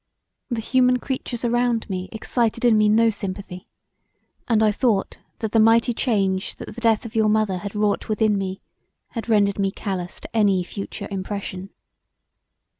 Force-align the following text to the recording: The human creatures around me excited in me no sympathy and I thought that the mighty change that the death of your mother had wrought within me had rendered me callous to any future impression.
The 0.49 0.61
human 0.61 0.97
creatures 0.97 1.45
around 1.45 1.87
me 1.87 2.09
excited 2.11 2.65
in 2.65 2.75
me 2.75 2.89
no 2.89 3.11
sympathy 3.11 3.67
and 4.47 4.63
I 4.63 4.71
thought 4.71 5.19
that 5.37 5.51
the 5.51 5.59
mighty 5.59 5.93
change 5.93 6.55
that 6.55 6.73
the 6.73 6.81
death 6.81 7.05
of 7.05 7.15
your 7.15 7.29
mother 7.29 7.59
had 7.59 7.75
wrought 7.75 8.09
within 8.09 8.35
me 8.35 8.61
had 9.09 9.29
rendered 9.29 9.59
me 9.59 9.69
callous 9.69 10.19
to 10.21 10.35
any 10.35 10.63
future 10.63 11.07
impression. 11.11 11.69